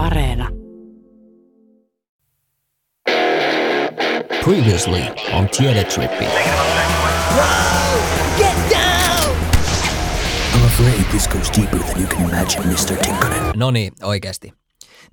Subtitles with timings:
[0.00, 0.48] Areena.
[4.44, 6.24] Previously on Tiedetrippi.
[10.54, 12.96] I'm afraid this goes deeper than you can imagine, Mr.
[12.96, 13.42] Tinkanen.
[13.56, 14.52] No niin, oikeasti.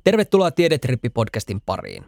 [0.03, 2.05] Tervetuloa Tiedetrippi-podcastin pariin.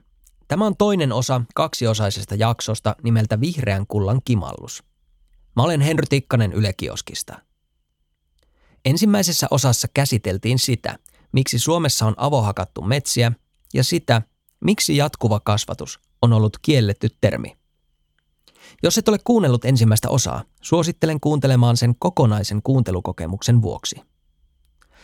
[0.48, 4.84] Tämä on toinen osa kaksiosaisesta jaksosta nimeltä Vihreän kullan kimallus.
[5.56, 7.40] Mä olen Henry Tikkanen Yle Kioskista.
[8.86, 11.00] Ensimmäisessä osassa käsiteltiin sitä,
[11.32, 13.32] miksi Suomessa on avohakattu metsiä
[13.74, 14.22] ja sitä,
[14.60, 17.58] miksi jatkuva kasvatus on ollut kielletty termi.
[18.84, 24.02] Jos et ole kuunnellut ensimmäistä osaa, suosittelen kuuntelemaan sen kokonaisen kuuntelukokemuksen vuoksi.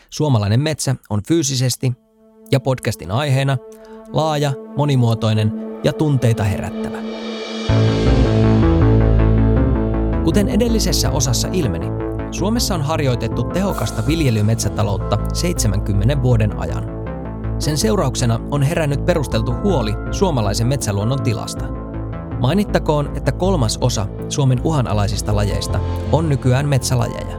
[0.09, 1.93] Suomalainen metsä on fyysisesti
[2.51, 3.57] ja podcastin aiheena
[4.13, 5.51] laaja, monimuotoinen
[5.83, 6.97] ja tunteita herättävä.
[10.23, 12.04] Kuten edellisessä osassa ilmeni,
[12.35, 16.83] Suomessa on harjoitettu tehokasta viljelymetsätaloutta 70 vuoden ajan.
[17.59, 21.65] Sen seurauksena on herännyt perusteltu huoli suomalaisen metsäluonnon tilasta.
[22.39, 25.79] Mainittakoon, että kolmas osa Suomen uhanalaisista lajeista
[26.11, 27.37] on nykyään metsälajeja.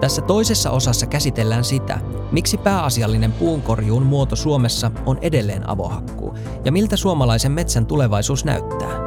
[0.00, 2.00] Tässä toisessa osassa käsitellään sitä,
[2.32, 9.06] miksi pääasiallinen puunkorjuun muoto Suomessa on edelleen avohakkuu ja miltä suomalaisen metsän tulevaisuus näyttää.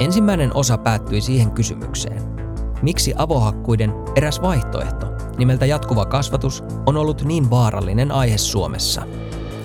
[0.00, 2.39] Ensimmäinen osa päättyi siihen kysymykseen.
[2.82, 5.06] Miksi avohakkuiden eräs vaihtoehto,
[5.38, 9.06] nimeltä jatkuva kasvatus, on ollut niin vaarallinen aihe Suomessa?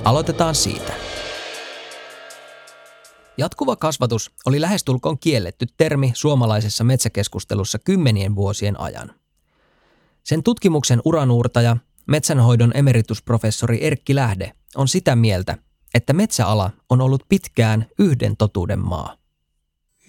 [0.03, 0.93] Aloitetaan siitä.
[3.37, 9.11] Jatkuva kasvatus oli lähestulkoon kielletty termi suomalaisessa metsäkeskustelussa kymmenien vuosien ajan.
[10.23, 15.57] Sen tutkimuksen uranuurtaja, metsänhoidon emeritusprofessori Erkki Lähde on sitä mieltä,
[15.93, 19.17] että metsäala on ollut pitkään yhden totuuden maa.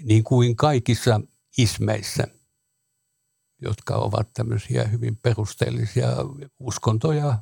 [0.02, 1.20] Niin kuin kaikissa
[1.58, 2.28] ismeissä,
[3.62, 6.08] jotka ovat tämmöisiä hyvin perusteellisia
[6.58, 7.38] uskontoja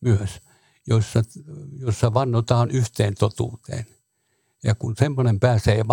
[0.00, 0.40] myös,
[0.86, 1.22] joissa,
[1.78, 3.86] jossa vannotaan yhteen totuuteen.
[4.64, 5.88] Ja kun semmoinen pääsee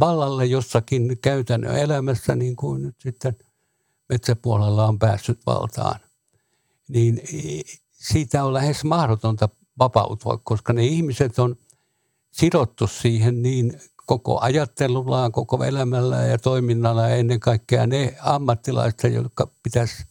[0.00, 3.36] vallalle jossakin käytännön elämässä, niin kuin nyt sitten
[4.08, 6.00] metsäpuolella on päässyt valtaan,
[6.88, 7.20] niin
[7.92, 9.48] siitä on lähes mahdotonta
[9.78, 11.56] vapautua, koska ne ihmiset on
[12.30, 13.80] sidottu siihen niin
[14.12, 20.04] koko ajattelullaan, koko elämällä ja toiminnalla ja ennen kaikkea ne ammattilaiset, jotka pitäisi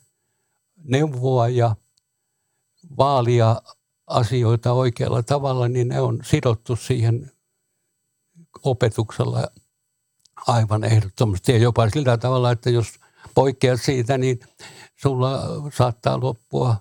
[0.84, 1.76] neuvoa ja
[2.98, 3.62] vaalia
[4.08, 7.32] asioita oikealla tavalla, niin ne on sidottu siihen
[8.64, 9.48] opetuksella
[10.48, 12.88] aivan ehdottomasti ja jopa sillä tavalla, että jos
[13.36, 14.40] poikkeat siitä, niin
[15.02, 15.40] sulla
[15.74, 16.76] saattaa loppua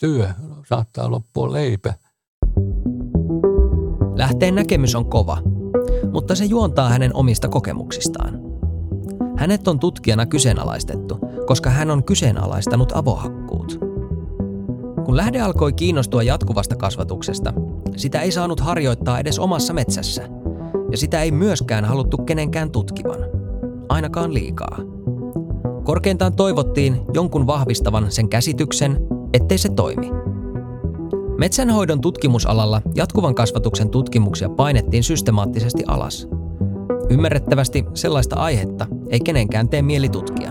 [0.00, 0.30] työ,
[0.68, 1.94] saattaa loppua leipä.
[4.16, 5.53] Lähteen näkemys on kova,
[6.14, 8.40] mutta se juontaa hänen omista kokemuksistaan.
[9.36, 13.78] Hänet on tutkijana kyseenalaistettu, koska hän on kyseenalaistanut avohakkuut.
[15.04, 17.52] Kun lähde alkoi kiinnostua jatkuvasta kasvatuksesta,
[17.96, 20.28] sitä ei saanut harjoittaa edes omassa metsässä–
[20.94, 23.18] ja sitä ei myöskään haluttu kenenkään tutkivan.
[23.88, 24.78] Ainakaan liikaa.
[25.84, 28.96] Korkeintaan toivottiin jonkun vahvistavan sen käsityksen,
[29.32, 30.10] ettei se toimi.
[31.38, 36.28] Metsänhoidon tutkimusalalla jatkuvan kasvatuksen tutkimuksia painettiin systemaattisesti alas.
[37.10, 40.50] Ymmärrettävästi sellaista aihetta ei kenenkään tee mieli tutkia.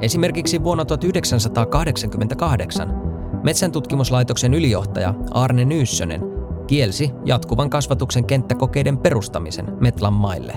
[0.00, 3.02] Esimerkiksi vuonna 1988
[3.42, 6.20] Metsäntutkimuslaitoksen ylijohtaja Arne Nyyssönen
[6.66, 10.54] kielsi jatkuvan kasvatuksen kenttäkokeiden perustamisen Metlan maille.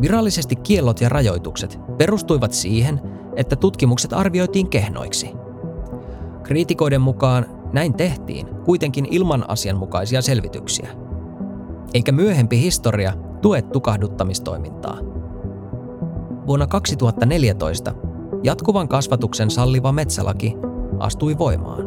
[0.00, 3.00] Virallisesti kiellot ja rajoitukset perustuivat siihen,
[3.36, 5.39] että tutkimukset arvioitiin kehnoiksi.
[6.42, 10.88] Kriitikoiden mukaan näin tehtiin kuitenkin ilman asianmukaisia selvityksiä.
[11.94, 13.12] Eikä myöhempi historia
[13.42, 14.98] tue tukahduttamistoimintaa.
[16.46, 17.94] Vuonna 2014
[18.42, 20.56] jatkuvan kasvatuksen salliva metsälaki
[20.98, 21.84] astui voimaan.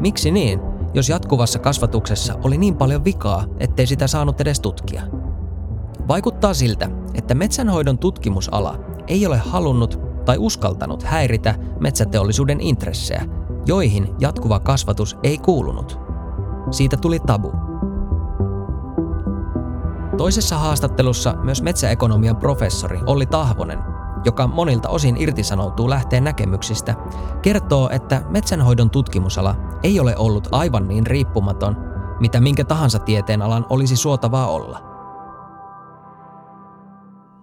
[0.00, 0.72] Miksi niin?
[0.94, 5.02] jos jatkuvassa kasvatuksessa oli niin paljon vikaa, ettei sitä saanut edes tutkia.
[6.08, 8.78] Vaikuttaa siltä, että metsänhoidon tutkimusala
[9.08, 13.26] ei ole halunnut tai uskaltanut häiritä metsäteollisuuden intressejä,
[13.66, 15.98] joihin jatkuva kasvatus ei kuulunut.
[16.70, 17.52] Siitä tuli tabu.
[20.16, 23.78] Toisessa haastattelussa myös metsäekonomian professori Olli Tahvonen
[24.24, 26.94] joka monilta osin irtisanoutuu lähteen näkemyksistä,
[27.42, 31.76] kertoo, että metsänhoidon tutkimusala ei ole ollut aivan niin riippumaton,
[32.20, 34.91] mitä minkä tahansa tieteenalan olisi suotavaa olla.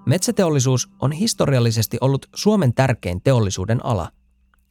[0.10, 4.12] Metsäteollisuus on historiallisesti ollut Suomen tärkein teollisuuden ala,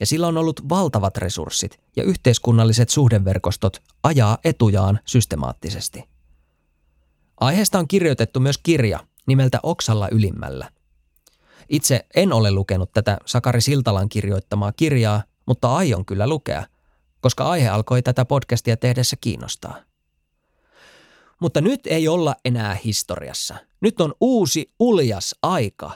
[0.00, 6.04] ja sillä on ollut valtavat resurssit ja yhteiskunnalliset suhdeverkostot ajaa etujaan systemaattisesti.
[7.40, 10.70] Aiheesta on kirjoitettu myös kirja nimeltä Oksalla ylimmällä–
[11.68, 16.66] itse en ole lukenut tätä Sakari Siltalan kirjoittamaa kirjaa, mutta aion kyllä lukea,
[17.20, 19.87] koska aihe alkoi tätä podcastia tehdessä kiinnostaa.
[21.40, 23.54] Mutta nyt ei olla enää historiassa.
[23.80, 25.90] Nyt on uusi uljas aika.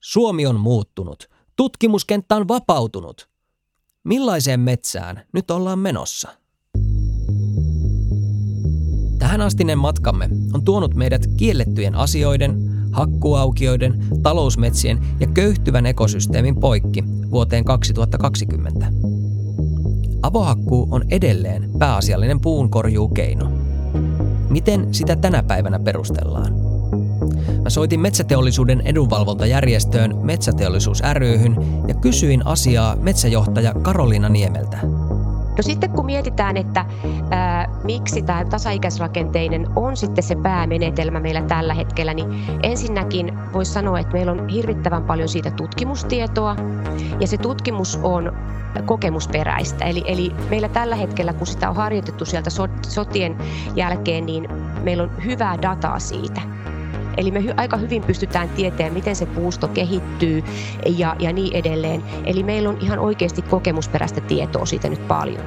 [0.00, 1.30] Suomi on muuttunut.
[1.56, 3.28] Tutkimuskenttä on vapautunut.
[4.04, 6.28] Millaiseen metsään nyt ollaan menossa?
[9.18, 12.56] Tähän astinen matkamme on tuonut meidät kiellettyjen asioiden,
[12.92, 18.92] hakkuaukioiden, talousmetsien ja köyhtyvän ekosysteemin poikki vuoteen 2020.
[20.22, 23.61] Avohakkuu on edelleen pääasiallinen puunkorjuukeino.
[24.52, 26.52] Miten sitä tänä päivänä perustellaan?
[27.62, 31.56] Mä soitin metsäteollisuuden edunvalvontajärjestöön Metsäteollisuus ryhyn
[31.88, 34.78] ja kysyin asiaa metsäjohtaja Karoliina Niemeltä.
[35.56, 36.84] No sitten kun mietitään, että
[37.30, 43.98] ää, miksi tämä tasaikäisrakenteinen on sitten se päämenetelmä meillä tällä hetkellä, niin ensinnäkin voisi sanoa,
[43.98, 46.56] että meillä on hirvittävän paljon siitä tutkimustietoa
[47.20, 48.32] ja se tutkimus on
[48.86, 49.84] kokemusperäistä.
[49.84, 52.50] Eli, eli meillä tällä hetkellä, kun sitä on harjoitettu sieltä
[52.82, 53.36] sotien
[53.76, 54.48] jälkeen, niin
[54.82, 56.40] meillä on hyvää dataa siitä.
[57.16, 60.44] Eli me hy- aika hyvin pystytään tietämään, miten se puusto kehittyy
[60.96, 62.02] ja, ja niin edelleen.
[62.24, 65.44] Eli meillä on ihan oikeasti kokemusperäistä tietoa siitä nyt paljon.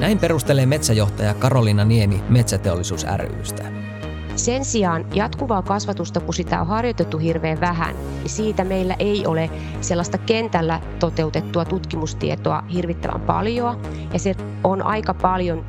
[0.00, 3.64] Näin perustelee metsäjohtaja Karolina Niemi Metsäteollisuus rystä.
[4.36, 9.50] Sen sijaan jatkuvaa kasvatusta, kun sitä on harjoitettu hirveän vähän, niin siitä meillä ei ole
[9.80, 13.80] sellaista kentällä toteutettua tutkimustietoa hirvittävän paljon.
[14.12, 14.34] Ja se
[14.64, 15.64] on aika paljon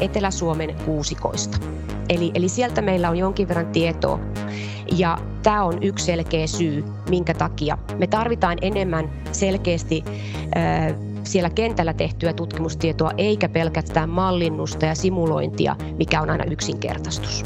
[0.00, 1.58] Etelä-Suomen kuusikoista.
[2.08, 4.20] Eli, eli sieltä meillä on jonkin verran tietoa.
[4.96, 10.04] Ja tämä on yksi selkeä syy, minkä takia me tarvitaan enemmän selkeästi
[10.56, 10.94] äh,
[11.24, 17.44] siellä kentällä tehtyä tutkimustietoa, eikä pelkästään mallinnusta ja simulointia, mikä on aina yksinkertaistus.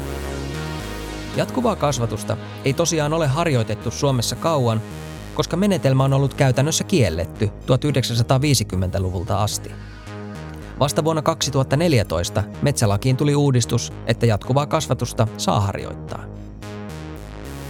[1.35, 4.81] Jatkuvaa kasvatusta ei tosiaan ole harjoitettu Suomessa kauan,
[5.35, 9.71] koska menetelmä on ollut käytännössä kielletty 1950-luvulta asti.
[10.79, 16.23] Vasta vuonna 2014 metsälakiin tuli uudistus, että jatkuvaa kasvatusta saa harjoittaa.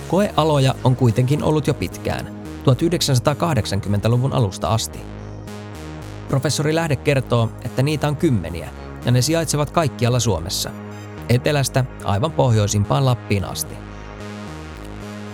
[0.07, 2.25] Koealoja on kuitenkin ollut jo pitkään,
[2.65, 4.99] 1980-luvun alusta asti.
[6.29, 8.69] Professori Lähde kertoo, että niitä on kymmeniä,
[9.05, 10.69] ja ne sijaitsevat kaikkialla Suomessa,
[11.29, 13.75] etelästä aivan pohjoisimpaan Lappiin asti.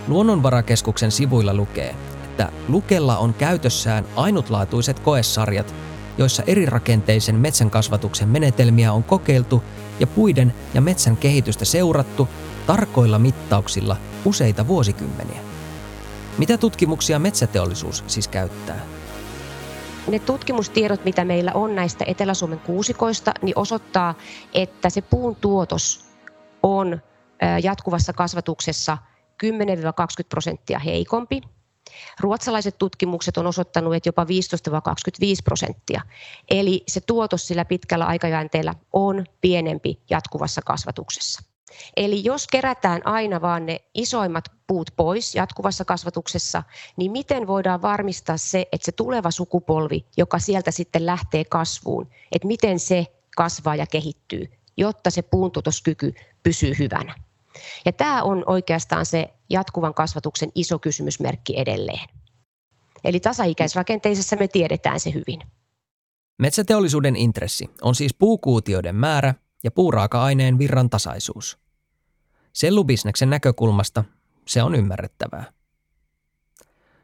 [0.08, 5.74] Luonnonvarakeskuksen sivuilla lukee, että Lukella on käytössään ainutlaatuiset koesarjat,
[6.18, 9.64] joissa erirakenteisen metsän kasvatuksen menetelmiä on kokeiltu
[10.00, 12.28] ja puiden ja metsän kehitystä seurattu
[12.66, 15.40] tarkoilla mittauksilla useita vuosikymmeniä.
[16.38, 18.80] Mitä tutkimuksia metsäteollisuus siis käyttää?
[20.08, 24.14] Ne tutkimustiedot, mitä meillä on näistä Etelä-Suomen kuusikoista, niin osoittaa,
[24.54, 26.04] että se puun tuotos
[26.62, 27.00] on
[27.62, 28.98] jatkuvassa kasvatuksessa
[29.44, 29.46] 10-20
[30.28, 31.40] prosenttia heikompi
[32.20, 34.26] Ruotsalaiset tutkimukset on osoittanut, että jopa 15-25
[35.44, 36.00] prosenttia.
[36.50, 41.42] Eli se tuotos sillä pitkällä aikajänteellä on pienempi jatkuvassa kasvatuksessa.
[41.96, 46.62] Eli jos kerätään aina vaan ne isoimmat puut pois jatkuvassa kasvatuksessa,
[46.96, 52.48] niin miten voidaan varmistaa se, että se tuleva sukupolvi, joka sieltä sitten lähtee kasvuun, että
[52.48, 53.06] miten se
[53.36, 57.14] kasvaa ja kehittyy, jotta se puuntuotoskyky pysyy hyvänä.
[57.84, 62.08] Ja tämä on oikeastaan se jatkuvan kasvatuksen iso kysymysmerkki edelleen.
[63.04, 65.40] Eli tasaikäisrakenteisessa me tiedetään se hyvin.
[66.38, 69.34] Metsäteollisuuden intressi on siis puukuutioiden määrä
[69.64, 71.58] ja puuraaka-aineen virran tasaisuus.
[72.52, 74.04] Sellubisneksen näkökulmasta
[74.46, 75.52] se on ymmärrettävää.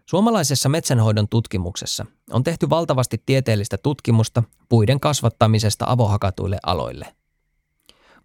[0.07, 7.15] Suomalaisessa metsänhoidon tutkimuksessa on tehty valtavasti tieteellistä tutkimusta puiden kasvattamisesta avohakatuille aloille–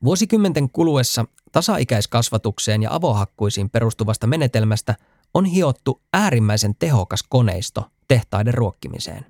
[0.03, 4.95] Vuosikymmenten kuluessa tasaikäiskasvatukseen ja avohakkuisiin perustuvasta menetelmästä
[5.33, 9.25] on hiottu äärimmäisen tehokas koneisto tehtaiden ruokkimiseen.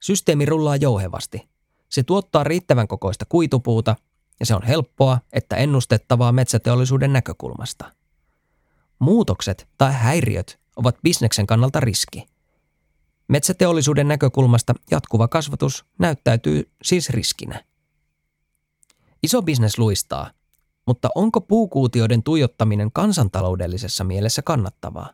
[0.00, 1.48] Systeemi rullaa jouhevasti.
[1.88, 3.96] Se tuottaa riittävän kokoista kuitupuuta
[4.40, 7.92] ja se on helppoa että ennustettavaa metsäteollisuuden näkökulmasta.
[8.98, 12.26] Muutokset tai häiriöt ovat bisneksen kannalta riski.
[13.28, 17.64] Metsäteollisuuden näkökulmasta jatkuva kasvatus näyttäytyy siis riskinä.
[19.26, 20.30] Iso bisnes luistaa,
[20.86, 25.12] mutta onko puukuutioiden tuijottaminen kansantaloudellisessa mielessä kannattavaa?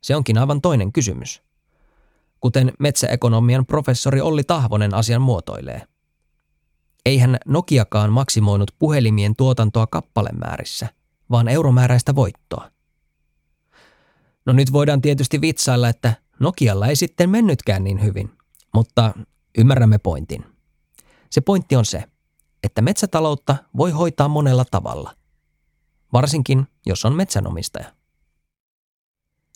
[0.00, 1.42] Se onkin aivan toinen kysymys.
[2.40, 5.82] Kuten metsäekonomian professori Olli Tahvonen asian muotoilee.
[7.06, 10.88] Eihän Nokiakaan maksimoinut puhelimien tuotantoa kappalemäärissä,
[11.30, 12.70] vaan euromääräistä voittoa.
[14.46, 18.30] No nyt voidaan tietysti vitsailla, että Nokialla ei sitten mennytkään niin hyvin,
[18.74, 19.14] mutta
[19.58, 20.44] ymmärrämme pointin.
[21.30, 22.04] Se pointti on se–
[22.80, 25.14] metsätaloutta voi hoitaa monella tavalla,
[26.12, 27.92] varsinkin jos on metsänomistaja.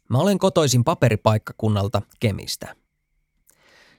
[0.08, 2.76] Mä olen kotoisin paperipaikkakunnalta Kemistä.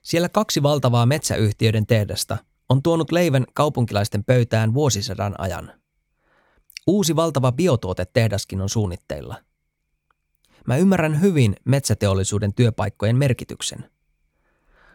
[0.02, 2.38] Siellä kaksi valtavaa metsäyhtiöiden tehdasta
[2.70, 5.74] on tuonut leivän kaupunkilaisten pöytään vuosisadan ajan.
[6.88, 9.36] Uusi valtava biotuotetehdaskin on suunnitteilla.
[10.68, 13.92] Mä ymmärrän hyvin metsäteollisuuden työpaikkojen merkityksen.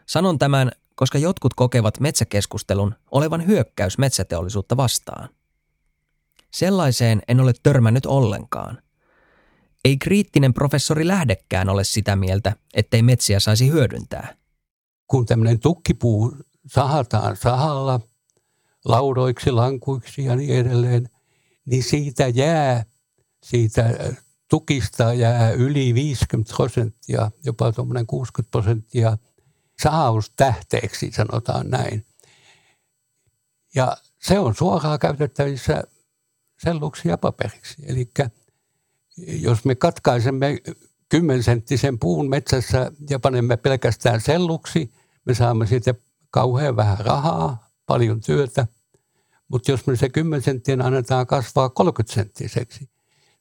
[0.07, 5.29] Sanon tämän, koska jotkut kokevat metsäkeskustelun olevan hyökkäys metsäteollisuutta vastaan.
[6.53, 8.83] Sellaiseen en ole törmännyt ollenkaan.
[9.85, 14.37] Ei kriittinen professori lähdekään ole sitä mieltä, ettei metsiä saisi hyödyntää.
[15.07, 16.37] Kun tämmöinen tukkipuu
[16.67, 18.01] sahataan sahalla
[18.85, 21.09] laudoiksi, lankuiksi ja niin edelleen,
[21.65, 22.85] niin siitä jää,
[23.45, 24.15] siitä
[24.51, 29.19] tukista jää yli 50 prosenttia, jopa tuommoinen 60 prosenttia
[29.83, 32.07] sahaustähteeksi, sanotaan näin.
[33.75, 35.85] Ja se on suoraan käytettävissä
[36.59, 37.83] selluksi ja paperiksi.
[37.87, 38.11] Eli
[39.17, 40.59] jos me katkaisemme
[41.09, 44.93] kymmensenttisen puun metsässä ja panemme pelkästään selluksi,
[45.25, 45.95] me saamme siitä
[46.31, 48.67] kauhean vähän rahaa, paljon työtä.
[49.49, 52.89] Mutta jos me se 10 senttiä annetaan kasvaa 30 senttiseksi,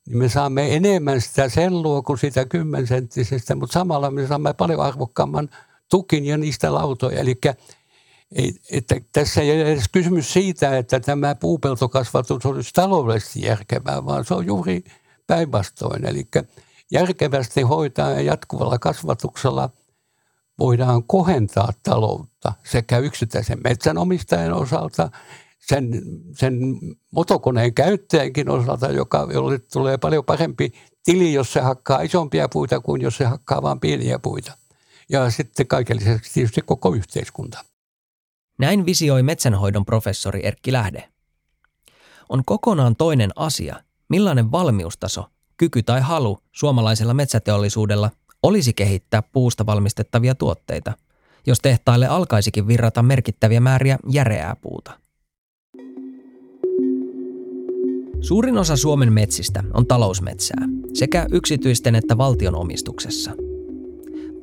[0.06, 4.80] niin me saamme enemmän sitä sellua kuin sitä 10 senttisestä, mutta samalla me saamme paljon
[4.80, 5.50] arvokkaamman
[5.94, 7.20] tukin ja niistä lautoja.
[7.20, 7.40] Eli
[8.72, 14.34] että tässä ei ole edes kysymys siitä, että tämä puupeltokasvatus olisi taloudellisesti järkevää, vaan se
[14.34, 14.84] on juuri
[15.28, 16.06] päinvastoin.
[16.06, 16.28] Eli
[16.92, 19.70] järkevästi hoitaa ja jatkuvalla kasvatuksella
[20.60, 25.10] voidaan kohentaa taloutta sekä yksittäisen metsänomistajan osalta,
[25.60, 26.02] sen,
[26.36, 26.80] sen
[27.12, 30.74] motokoneen käyttäjänkin osalta, joka, jolle tulee paljon parempi
[31.06, 34.63] tili, jos se hakkaa isompia puita kuin jos se hakkaa vain pieniä puita.
[35.10, 37.66] Ja sitten kaiken lisäksi tietysti koko yhteiskunta.
[38.60, 41.10] Näin visioi metsänhoidon professori Erkki Lähde.
[42.30, 43.76] On kokonaan toinen asia,
[44.10, 45.26] millainen valmiustaso,
[45.58, 48.12] kyky tai halu suomalaisella metsäteollisuudella
[48.44, 50.94] olisi kehittää puusta valmistettavia tuotteita,
[51.48, 55.00] jos tehtaille alkaisikin virrata merkittäviä määriä järeää puuta.
[58.22, 63.32] Suurin osa Suomen metsistä on talousmetsää, sekä yksityisten että valtion omistuksessa.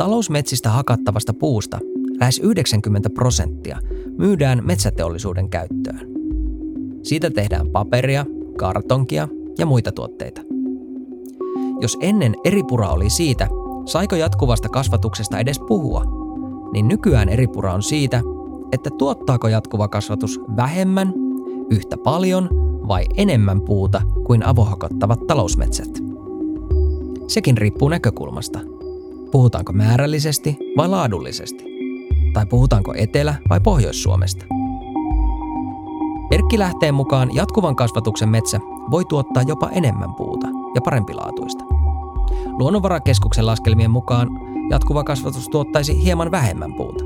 [0.01, 1.79] Talousmetsistä hakattavasta puusta
[2.21, 3.79] lähes 90 prosenttia
[4.19, 6.01] myydään metsäteollisuuden käyttöön.
[7.03, 8.27] Siitä tehdään paperia,
[8.59, 9.29] kartonkia
[9.59, 10.41] ja muita tuotteita.
[11.81, 13.49] Jos ennen eri pura oli siitä,
[13.87, 16.05] saiko jatkuvasta kasvatuksesta edes puhua,
[16.73, 18.23] niin nykyään eri pura on siitä,
[18.73, 21.15] että tuottaako jatkuva kasvatus vähemmän,
[21.71, 22.49] yhtä paljon
[22.89, 26.03] vai enemmän puuta kuin avohakattavat talousmetsät.
[27.27, 28.80] Sekin riippuu näkökulmasta.
[29.31, 31.65] Puhutaanko määrällisesti vai laadullisesti?
[32.33, 34.45] Tai puhutaanko Etelä- vai Pohjois-Suomesta?
[36.31, 38.61] Erkki lähteen mukaan jatkuvan kasvatuksen metsä
[38.91, 41.65] voi tuottaa jopa enemmän puuta ja parempilaatuista.
[42.47, 44.29] Luonnonvarakeskuksen laskelmien mukaan
[44.71, 47.05] jatkuva kasvatus tuottaisi hieman vähemmän puuta.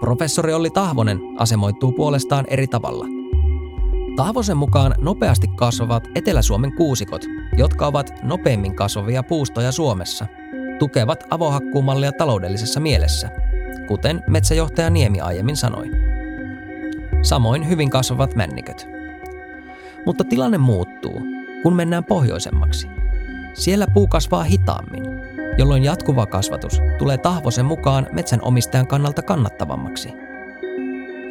[0.00, 3.06] Professori Olli Tahvonen asemoittuu puolestaan eri tavalla.
[4.16, 7.24] Tahvosen mukaan nopeasti kasvavat Etelä-Suomen kuusikot,
[7.56, 10.26] jotka ovat nopeimmin kasvavia puustoja Suomessa,
[10.82, 13.28] tukevat avohakkuumallia taloudellisessa mielessä,
[13.86, 15.90] kuten metsäjohtaja Niemi aiemmin sanoi.
[17.22, 18.88] Samoin hyvin kasvavat männiköt.
[20.06, 21.20] Mutta tilanne muuttuu,
[21.62, 22.88] kun mennään pohjoisemmaksi.
[23.54, 25.02] Siellä puu kasvaa hitaammin,
[25.58, 30.12] jolloin jatkuva kasvatus tulee tahvosen mukaan metsänomistajan kannalta kannattavammaksi.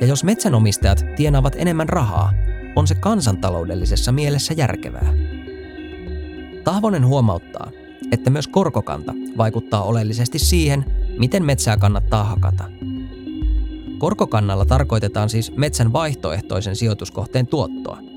[0.01, 2.33] Ja jos metsänomistajat tienaavat enemmän rahaa,
[2.75, 5.13] on se kansantaloudellisessa mielessä järkevää.
[6.63, 7.71] Tahvonen huomauttaa,
[8.11, 10.85] että myös korkokanta vaikuttaa oleellisesti siihen,
[11.19, 12.63] miten metsää kannattaa hakata.
[13.97, 17.97] Korkokannalla tarkoitetaan siis metsän vaihtoehtoisen sijoituskohteen tuottoa–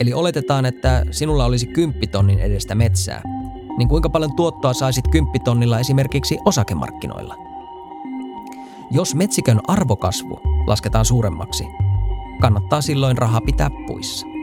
[0.00, 3.22] Eli oletetaan, että sinulla olisi kymppitonnin edestä metsää,
[3.78, 7.36] niin kuinka paljon tuottoa saisit kymppitonnilla esimerkiksi osakemarkkinoilla?
[8.90, 11.64] Jos metsikön arvokasvu lasketaan suuremmaksi,
[12.40, 14.33] kannattaa silloin raha pitää puissa.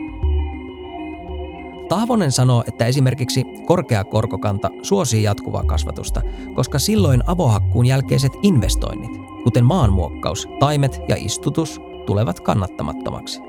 [1.92, 6.22] Tahvonen sanoo, että esimerkiksi korkea korkokanta suosii jatkuvaa kasvatusta,
[6.54, 9.10] koska silloin avohakkuun jälkeiset investoinnit,
[9.44, 13.40] kuten maanmuokkaus, taimet ja istutus, tulevat kannattamattomaksi.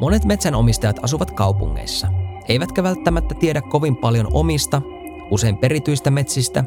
[0.00, 2.08] Monet metsänomistajat asuvat kaupungeissa,
[2.48, 4.82] eivätkä välttämättä tiedä kovin paljon omista,
[5.30, 6.64] usein perityistä metsistä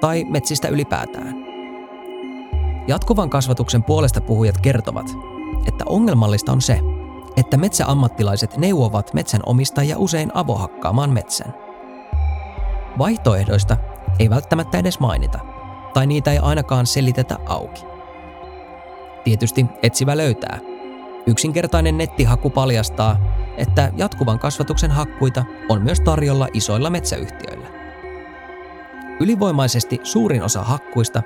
[0.00, 1.44] tai metsistä ylipäätään.
[2.86, 5.16] Jatkuvan kasvatuksen puolesta puhujat kertovat,
[5.66, 6.80] että ongelmallista on se,
[7.36, 11.54] että metsäammattilaiset neuvovat metsänomistajia usein avohakkaamaan metsän.
[12.98, 13.76] Vaihtoehdoista
[14.18, 15.38] ei välttämättä edes mainita,
[15.94, 17.84] tai niitä ei ainakaan selitetä auki.
[19.24, 20.58] Tietysti etsivä löytää–
[21.26, 23.16] Yksinkertainen nettihaku paljastaa,
[23.56, 27.66] että jatkuvan kasvatuksen hakkuita on myös tarjolla isoilla metsäyhtiöillä.
[29.20, 31.22] ylivoimaisesti suurin osa hakkuista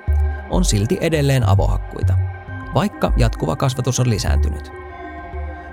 [0.49, 2.13] on silti edelleen avohakkuita,
[2.73, 4.71] vaikka jatkuva kasvatus on lisääntynyt.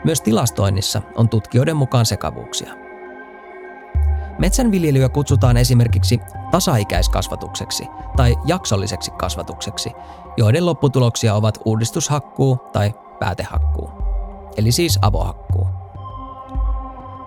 [0.05, 2.75] Myös tilastoinnissa on tutkijoiden mukaan sekavuuksia.
[4.39, 6.21] Metsänviljelyä kutsutaan esimerkiksi
[6.51, 9.93] tasaikäiskasvatukseksi tai jaksolliseksi kasvatukseksi,
[10.37, 13.91] joiden lopputuloksia ovat uudistushakkuu tai päätehakkuu,
[14.57, 15.67] eli siis avohakkuu.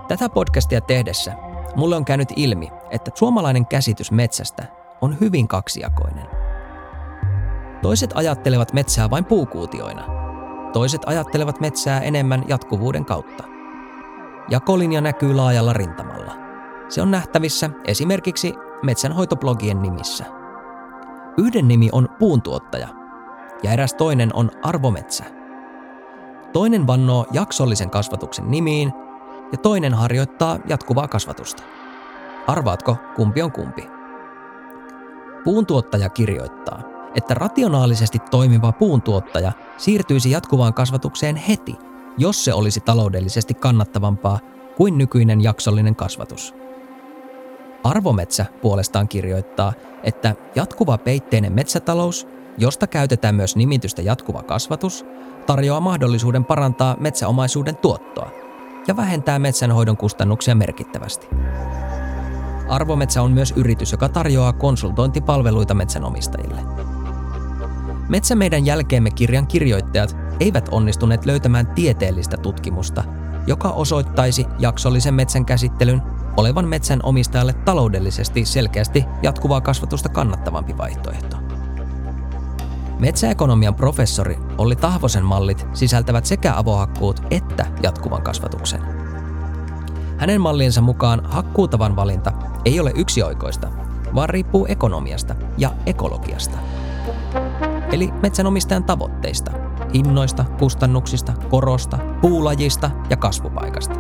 [0.07, 1.33] Tätä podcastia tehdessä
[1.75, 4.63] mulle on käynyt ilmi, että suomalainen käsitys metsästä
[5.01, 6.27] on hyvin kaksijakoinen.
[7.81, 10.16] Toiset ajattelevat metsää vain puukuutioina.
[10.73, 13.43] Toiset ajattelevat metsää enemmän jatkuvuuden kautta.
[14.49, 16.33] Jakolinja näkyy laajalla rintamalla.
[16.89, 20.25] Se on nähtävissä esimerkiksi metsänhoitoblogien nimissä.
[21.37, 22.87] Yhden nimi on puuntuottaja
[23.63, 25.23] ja eräs toinen on arvometsä.
[26.53, 28.93] Toinen vannoo jaksollisen kasvatuksen nimiin
[29.51, 31.63] ja toinen harjoittaa jatkuvaa kasvatusta.
[32.47, 33.89] Arvaatko, kumpi on kumpi?
[35.43, 36.79] Puuntuottaja kirjoittaa,
[37.15, 41.75] että rationaalisesti toimiva puuntuottaja siirtyisi jatkuvaan kasvatukseen heti,
[42.17, 44.39] jos se olisi taloudellisesti kannattavampaa
[44.77, 46.55] kuin nykyinen jaksollinen kasvatus.
[47.83, 49.73] Arvometsä puolestaan kirjoittaa,
[50.03, 55.05] että jatkuva peitteinen metsätalous, josta käytetään myös nimitystä jatkuva kasvatus,
[55.45, 58.31] tarjoaa mahdollisuuden parantaa metsäomaisuuden tuottoa
[58.87, 61.27] ja vähentää metsänhoidon kustannuksia merkittävästi.
[62.69, 66.86] Arvometsä on myös yritys, joka tarjoaa konsultointipalveluita metsänomistajille.
[68.09, 73.03] Metsä meidän jälkeemme kirjan kirjoittajat eivät onnistuneet löytämään tieteellistä tutkimusta,
[73.47, 76.01] joka osoittaisi jaksollisen metsän käsittelyn
[76.37, 81.37] olevan metsän omistajalle taloudellisesti selkeästi jatkuvaa kasvatusta kannattavampi vaihtoehto.
[82.99, 88.81] Metsäekonomian professori Olli Tahvosen mallit sisältävät sekä avohakkuut että jatkuvan kasvatuksen.
[90.17, 92.31] Hänen malliensa mukaan hakkuutavan valinta
[92.65, 93.67] ei ole yksioikoista,
[94.15, 96.57] vaan riippuu ekonomiasta ja ekologiasta.
[97.91, 99.51] Eli metsänomistajan tavoitteista,
[99.93, 103.95] hinnoista, kustannuksista, korosta, puulajista ja kasvupaikasta.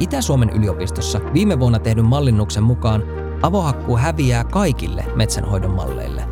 [0.00, 3.02] Itä-Suomen yliopistossa viime vuonna tehdyn mallinnuksen mukaan
[3.42, 6.28] avohakkuu häviää kaikille metsänhoidon malleille.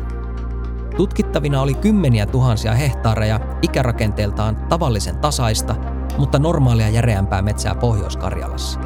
[0.97, 5.75] Tutkittavina oli kymmeniä tuhansia hehtaareja ikärakenteeltaan tavallisen tasaista,
[6.17, 8.79] mutta normaalia järeämpää metsää Pohjois-Karjalassa.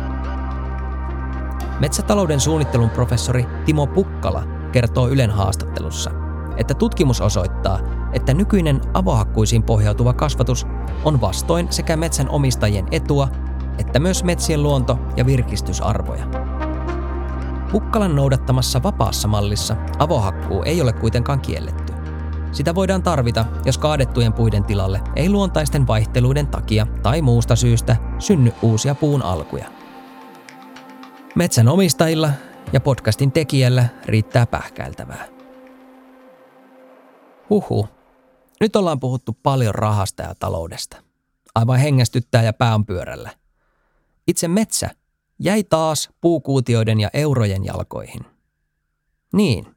[1.80, 6.12] Metsätalouden suunnittelun professori Timo Pukkala kertoo Ylen haastattelussa,
[6.58, 7.80] että tutkimus osoittaa,
[8.14, 10.68] että nykyinen avohakkuisiin pohjautuva kasvatus
[11.04, 13.28] on vastoin sekä metsän omistajien etua
[13.78, 16.26] että myös metsien luonto- ja virkistysarvoja.
[17.72, 21.94] Pukkalan noudattamassa vapaassa mallissa avohakkuu ei ole kuitenkaan kielletty.
[22.52, 28.54] Sitä voidaan tarvita, jos kaadettujen puiden tilalle ei luontaisten vaihteluiden takia tai muusta syystä synny
[28.62, 29.66] uusia puun alkuja.
[31.36, 32.30] Metsän omistajilla
[32.74, 35.41] ja podcastin tekijällä riittää pähkäiltävää.
[37.52, 37.88] Huhu.
[38.60, 41.04] Nyt ollaan puhuttu paljon rahasta ja taloudesta.
[41.56, 43.30] Aivan hengästyttää ja pää on pyörällä.
[44.28, 44.90] Itse metsä
[45.40, 48.26] jäi taas puukuutioiden ja eurojen jalkoihin.
[49.34, 49.76] Niin,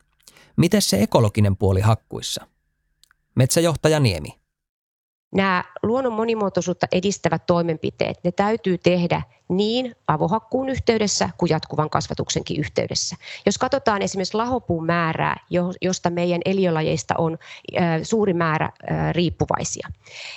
[0.57, 2.47] miten se ekologinen puoli hakkuissa?
[3.35, 4.29] Metsäjohtaja Niemi.
[5.35, 13.17] Nämä luonnon monimuotoisuutta edistävät toimenpiteet, ne täytyy tehdä niin avohakkuun yhteydessä kuin jatkuvan kasvatuksenkin yhteydessä.
[13.47, 15.37] Jos katsotaan esimerkiksi lahopuun määrää,
[15.83, 17.39] josta meidän eliölajeista on
[18.03, 18.71] suuri määrä
[19.13, 19.89] riippuvaisia,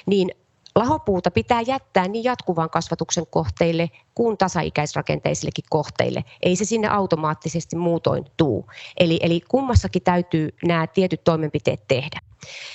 [0.06, 0.32] niin
[0.78, 6.24] Lahopuuta pitää jättää niin jatkuvan kasvatuksen kohteille kuin tasaikäisrakenteisillekin kohteille.
[6.42, 8.66] Ei se sinne automaattisesti muutoin tuu.
[8.98, 12.20] Eli, eli kummassakin täytyy nämä tietyt toimenpiteet tehdä.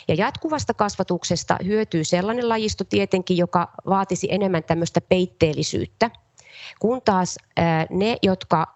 [0.09, 6.11] Ja jatkuvasta kasvatuksesta hyötyy sellainen lajisto tietenkin, joka vaatisi enemmän tämmöistä peitteellisyyttä,
[6.81, 7.39] kun taas
[7.91, 8.67] ne, jotka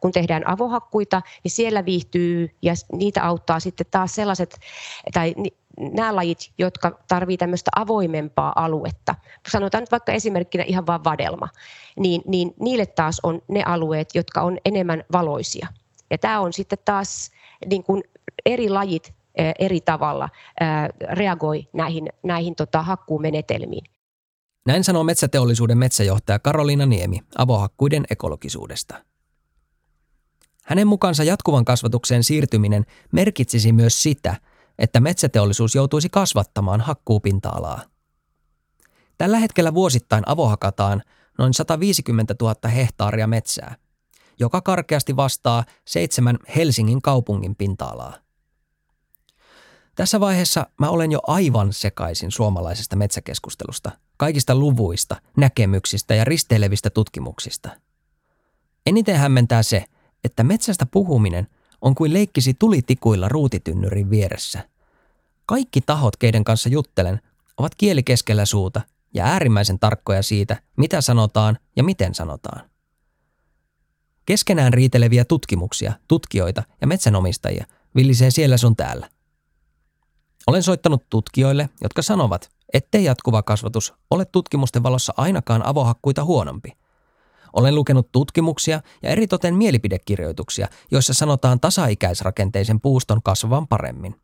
[0.00, 4.60] kun tehdään avohakkuita, niin siellä viihtyy ja niitä auttaa sitten taas sellaiset,
[5.12, 5.34] tai
[5.80, 9.14] nämä lajit, jotka tarvitsevat tämmöistä avoimempaa aluetta,
[9.48, 11.48] sanotaan nyt vaikka esimerkkinä ihan vain vadelma,
[11.98, 15.68] niin, niin niille taas on ne alueet, jotka on enemmän valoisia.
[16.10, 17.30] Ja tämä on sitten taas
[17.66, 18.02] niin kuin
[18.46, 19.14] eri lajit
[19.58, 20.28] eri tavalla
[21.12, 23.84] reagoi näihin, näihin tota, hakkuumenetelmiin.
[24.66, 29.04] Näin sanoo metsäteollisuuden metsäjohtaja Karoliina Niemi avohakkuiden ekologisuudesta.
[30.64, 34.36] Hänen mukaansa jatkuvan kasvatukseen siirtyminen merkitsisi myös sitä,
[34.78, 37.82] että metsäteollisuus joutuisi kasvattamaan hakkuupinta-alaa.
[39.18, 41.02] Tällä hetkellä vuosittain avohakataan
[41.38, 43.76] noin 150 000 hehtaaria metsää,
[44.38, 48.14] joka karkeasti vastaa seitsemän Helsingin kaupungin pinta-alaa.
[50.00, 57.68] Tässä vaiheessa mä olen jo aivan sekaisin suomalaisesta metsäkeskustelusta, kaikista luvuista, näkemyksistä ja risteilevistä tutkimuksista.
[58.86, 59.84] Eniten hämmentää se,
[60.24, 61.48] että metsästä puhuminen
[61.80, 64.68] on kuin leikkisi tulitikuilla ruutitynnyrin vieressä.
[65.46, 67.20] Kaikki tahot, keiden kanssa juttelen,
[67.56, 68.80] ovat kieli keskellä suuta
[69.14, 72.70] ja äärimmäisen tarkkoja siitä, mitä sanotaan ja miten sanotaan.
[74.26, 79.08] Keskenään riiteleviä tutkimuksia, tutkijoita ja metsänomistajia villisee siellä sun täällä.
[80.50, 86.72] Olen soittanut tutkijoille, jotka sanovat, ettei jatkuva kasvatus ole tutkimusten valossa ainakaan avohakkuita huonompi.
[87.52, 94.20] Olen lukenut tutkimuksia ja eritoten mielipidekirjoituksia, joissa sanotaan tasaikäisrakenteisen puuston kasvavan paremmin.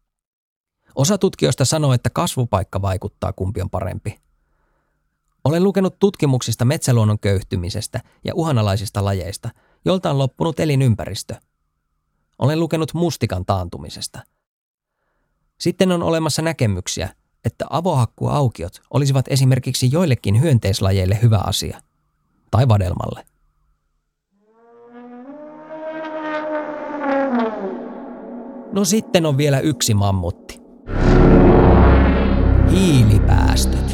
[0.95, 4.19] Osa tutkijoista sanoo, että kasvupaikka vaikuttaa kumpi on parempi.
[5.45, 9.51] Olen lukenut tutkimuksista metsäluonnon köyhtymisestä ja uhanalaisista lajeista,
[9.85, 11.35] jolta on loppunut elinympäristö.
[12.39, 14.36] Olen lukenut mustikan taantumisesta.
[15.59, 17.09] Sitten on olemassa näkemyksiä,
[17.45, 21.81] että avohakkuaukiot olisivat esimerkiksi joillekin hyönteislajeille hyvä asia.
[22.51, 23.27] Tai vadelmalle.
[28.73, 30.61] No sitten on vielä yksi mammutti.
[32.71, 33.86] Hiilipäästöt.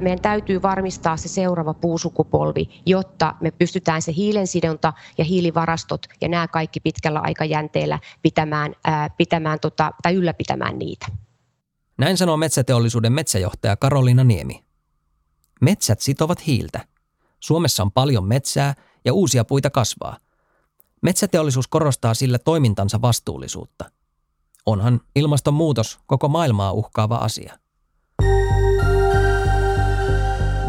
[0.00, 6.48] Meidän täytyy varmistaa se seuraava puusukupolvi, jotta me pystytään se hiilensidonta ja hiilivarastot ja nämä
[6.48, 11.06] kaikki pitkällä aikajänteellä pitämään, ää, pitämään tota, tai ylläpitämään niitä.
[11.98, 14.64] Näin sanoo metsäteollisuuden metsäjohtaja Karolina Niemi.
[15.60, 16.80] Metsät sitovat hiiltä.
[17.40, 20.16] Suomessa on paljon metsää ja uusia puita kasvaa.
[21.02, 23.90] Metsäteollisuus korostaa sillä toimintansa vastuullisuutta.
[24.66, 27.59] Onhan ilmastonmuutos koko maailmaa uhkaava asia.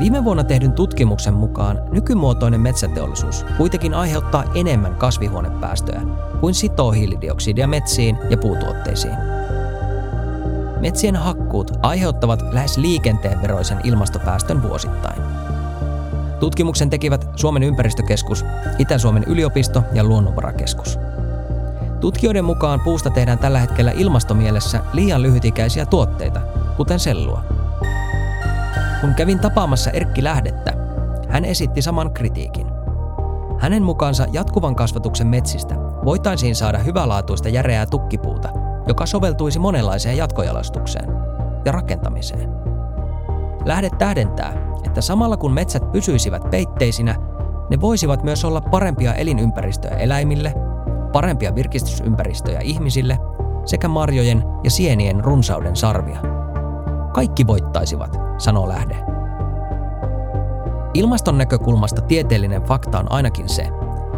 [0.02, 6.02] Viime vuonna tehdyn tutkimuksen mukaan nykymuotoinen metsäteollisuus kuitenkin aiheuttaa enemmän kasvihuonepäästöjä
[6.40, 9.14] kuin sitoo hiilidioksidia metsiin ja puutuotteisiin.
[10.80, 15.22] Metsien hakkuut aiheuttavat lähes liikenteenveroisen ilmastopäästön vuosittain.
[16.40, 18.46] Tutkimuksen tekivät Suomen ympäristökeskus,
[18.80, 21.00] Itä-Suomen yliopisto ja Luonnonvarakeskus.
[22.00, 26.42] Tutkijoiden mukaan puusta tehdään tällä hetkellä ilmastomielessä liian lyhytikäisiä tuotteita,
[26.78, 27.61] kuten sellua.
[29.02, 30.74] Kun kävin tapaamassa Erkki Lähdettä,
[31.30, 32.68] hän esitti saman kritiikin.
[33.60, 38.50] Hänen mukaansa jatkuvan kasvatuksen metsistä voitaisiin saada hyvälaatuista järeää tukkipuuta,
[38.88, 41.10] joka soveltuisi monenlaiseen jatkojalostukseen
[41.66, 42.50] ja rakentamiseen.
[43.66, 44.54] Lähde tähdentää,
[44.86, 47.16] että samalla kun metsät pysyisivät peitteisinä,
[47.70, 50.54] ne voisivat myös olla parempia elinympäristöjä eläimille,
[51.12, 53.18] parempia virkistysympäristöjä ihmisille
[53.66, 56.20] sekä marjojen ja sienien runsauden sarvia.
[57.14, 58.95] Kaikki voittaisivat, sanoo lähde.
[60.93, 63.67] Ilmaston näkökulmasta tieteellinen fakta on ainakin se,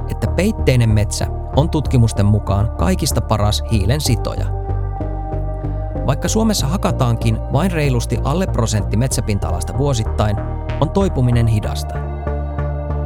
[0.10, 4.46] että peitteinen metsä on tutkimusten mukaan kaikista paras hiilen sitoja.
[6.08, 10.38] Vaikka Suomessa hakataankin vain reilusti alle prosentti metsäpinta-alasta vuosittain,
[10.82, 11.94] on toipuminen hidasta.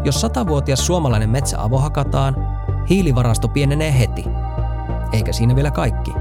[0.03, 2.35] Jos satavuotias suomalainen metsä avohakataan,
[2.89, 4.25] hiilivarasto pienenee heti.
[5.11, 6.13] Eikä siinä vielä kaikki.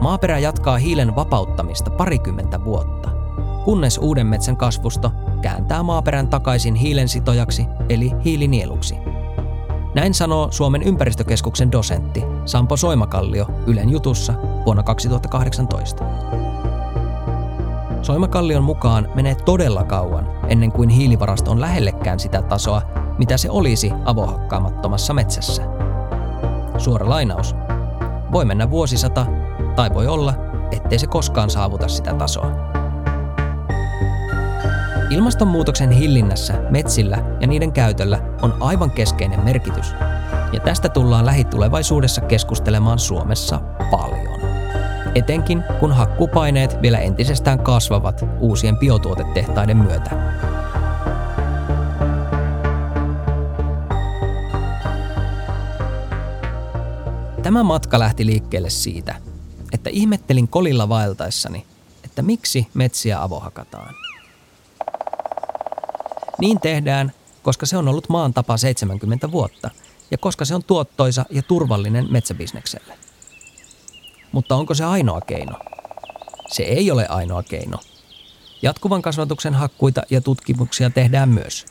[0.00, 3.10] Maaperä jatkaa hiilen vapauttamista parikymmentä vuotta,
[3.64, 8.94] kunnes uuden metsän kasvusto kääntää maaperän takaisin hiilensitojaksi eli hiilinieluksi.
[9.94, 14.34] Näin sanoo Suomen ympäristökeskuksen dosentti Sampo Soimakallio Ylen jutussa
[14.66, 16.04] vuonna 2018.
[18.02, 22.82] Soimakallion mukaan menee todella kauan ennen kuin hiilivarasto on lähellekään sitä tasoa,
[23.18, 25.62] mitä se olisi avohakkaamattomassa metsässä.
[26.78, 27.54] Suora lainaus.
[28.32, 29.26] Voi mennä vuosisata,
[29.76, 30.34] tai voi olla,
[30.70, 32.73] ettei se koskaan saavuta sitä tasoa.
[35.10, 39.94] Ilmastonmuutoksen hillinnässä metsillä ja niiden käytöllä on aivan keskeinen merkitys,
[40.52, 44.40] ja tästä tullaan lähitulevaisuudessa keskustelemaan Suomessa paljon.
[45.14, 50.10] Etenkin kun hakkupaineet vielä entisestään kasvavat uusien biotuotetehtaiden myötä.
[57.42, 59.14] Tämä matka lähti liikkeelle siitä,
[59.72, 61.66] että ihmettelin kolilla vaeltaessani,
[62.04, 64.03] että miksi metsiä avohakataan.
[66.38, 69.70] Niin tehdään, koska se on ollut maan tapa 70 vuotta
[70.10, 72.94] ja koska se on tuottoisa ja turvallinen metsäbisnekselle.
[74.32, 75.58] Mutta onko se ainoa keino?
[76.48, 77.78] Se ei ole ainoa keino.
[78.62, 81.66] Jatkuvan kasvatuksen hakkuita ja tutkimuksia tehdään myös.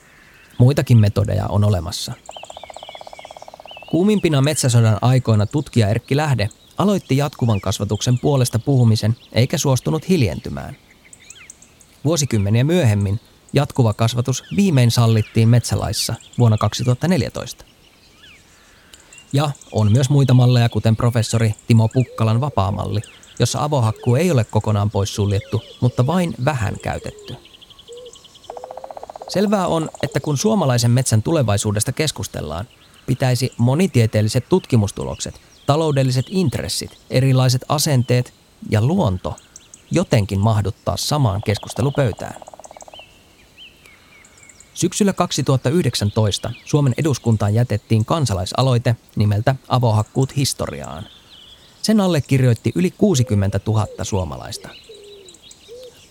[0.57, 2.13] Muitakin metodeja on olemassa.
[3.91, 10.75] Kuumimpina metsäsodan aikoina tutkija Erkki Lähde aloitti jatkuvan kasvatuksen puolesta puhumisen eikä suostunut hiljentymään.
[12.05, 13.19] Vuosikymmeniä myöhemmin
[13.53, 17.65] jatkuva kasvatus viimein sallittiin metsälaissa vuonna 2014.
[19.33, 23.01] Ja on myös muita malleja, kuten professori Timo Pukkalan vapaamalli,
[23.39, 27.35] jossa avohakku ei ole kokonaan poissuljettu, mutta vain vähän käytetty.
[29.27, 32.67] Selvää on, että kun suomalaisen metsän tulevaisuudesta keskustellaan,
[33.05, 38.33] pitäisi monitieteelliset tutkimustulokset, taloudelliset intressit, erilaiset asenteet
[38.69, 39.35] ja luonto
[39.91, 42.52] jotenkin mahduttaa samaan keskustelupöytään.
[44.73, 51.03] Syksyllä 2019 Suomen eduskuntaan jätettiin kansalaisaloite nimeltä Avohakkuut historiaan.
[51.81, 54.69] Sen allekirjoitti yli 60 000 suomalaista.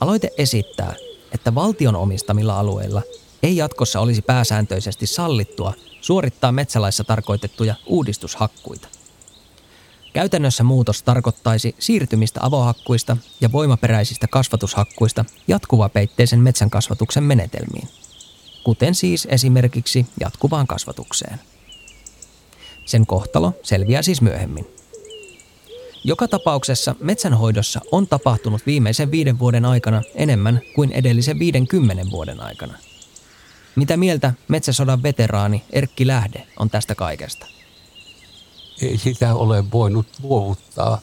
[0.01, 0.95] Aloite esittää,
[1.33, 3.03] että valtion omistamilla alueilla
[3.43, 8.89] ei jatkossa olisi pääsääntöisesti sallittua suorittaa metsälaissa tarkoitettuja uudistushakkuita.
[10.13, 17.89] Käytännössä muutos tarkoittaisi siirtymistä avohakkuista ja voimaperäisistä kasvatushakkuista jatkuvapeitteisen metsän kasvatuksen menetelmiin,
[18.65, 21.41] kuten siis esimerkiksi jatkuvaan kasvatukseen.
[22.85, 24.67] Sen kohtalo selviää siis myöhemmin.
[26.05, 32.79] Joka tapauksessa metsänhoidossa on tapahtunut viimeisen viiden vuoden aikana enemmän kuin edellisen 50 vuoden aikana–
[33.77, 37.47] mitä mieltä metsäsodan veteraani Erkki Lähde on tästä kaikesta?
[38.83, 41.01] Ei sitä ole voinut luovuttaa,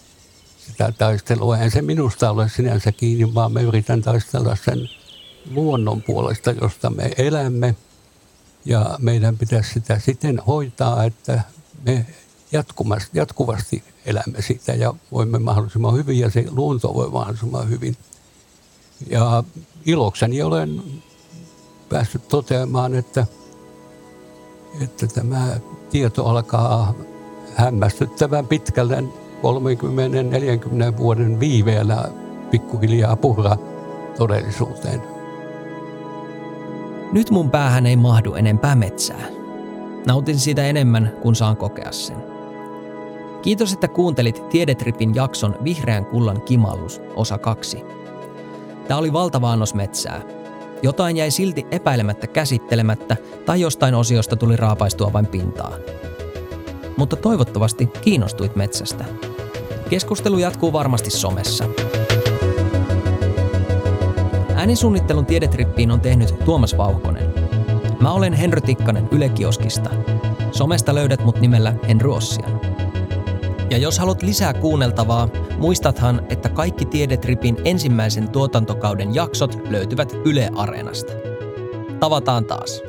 [0.58, 1.58] sitä taistelua.
[1.58, 4.90] En se minusta ole sinänsä kiinni, vaan me yritän taistella sen
[5.52, 7.76] luonnon puolesta, josta me elämme.
[8.66, 11.42] Ja meidän pitäisi sitä siten hoitaa, että
[11.86, 12.06] me
[12.52, 17.98] jatkuvasti, jatkuvasti elämme sitä ja voimme mahdollisimman hyvin ja se luonto voi mahdollisimman hyvin.
[19.10, 19.44] Ja
[19.86, 20.82] ilokseni olen
[21.90, 23.26] päässyt toteamaan, että,
[24.82, 26.94] että tämä tieto alkaa
[27.56, 29.04] hämmästyttävän pitkälle
[30.94, 32.10] 30-40 vuoden viiveellä
[32.52, 33.58] pikkuhiljaa purra
[34.18, 35.19] todellisuuteen.
[37.12, 39.28] Nyt mun päähän ei mahdu enempää metsää.
[40.06, 42.18] Nautin siitä enemmän, kun saan kokea sen.
[43.42, 47.84] Kiitos, että kuuntelit Tiedetripin jakson Vihreän kullan kimallus, osa 2.
[48.88, 50.22] Tämä oli valtava annos metsää,
[50.82, 55.74] jotain jäi silti epäilemättä käsittelemättä tai jostain osiosta tuli raapaistua vain pintaa.
[56.98, 59.06] Mutta toivottavasti kiinnostuit metsästä.
[59.90, 61.66] Keskustelu jatkuu varmasti somessa.
[64.60, 67.34] Äänisuunnittelun tiedetrippiin on tehnyt Tuomas Vauhkonen.
[68.02, 69.90] Mä olen Henry Tikkanen Yle Kioskista.
[70.52, 72.62] Somesta löydät mut nimellä Henry Ossian.
[73.70, 81.14] Ja jos haluat lisää kuunneltavaa, muistathan, että kaikki Tiedetripin ensimmäisen tuotantokauden jaksot löytyvät Yle Areenasta.
[82.00, 82.89] Tavataan taas.